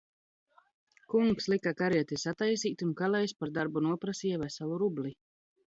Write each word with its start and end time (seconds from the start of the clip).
Kungs 1.13 1.45
lika 1.53 1.73
karieti 1.83 2.19
satais?t, 2.23 2.75
un 2.89 2.95
kal?js 3.03 3.39
par 3.43 3.55
darbu 3.61 3.87
nopras?ja 3.91 4.45
veselu 4.47 4.83
rubli. 4.87 5.19